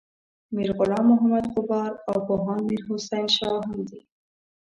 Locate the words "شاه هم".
3.35-3.79